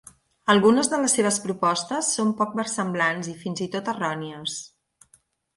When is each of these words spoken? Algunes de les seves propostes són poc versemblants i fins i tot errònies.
Algunes 0.53 0.87
de 0.93 0.99
les 1.01 1.13
seves 1.17 1.37
propostes 1.43 2.09
són 2.19 2.33
poc 2.41 2.57
versemblants 2.63 3.29
i 3.35 3.37
fins 3.45 3.63
i 3.67 3.71
tot 3.77 3.93
errònies. 3.95 4.57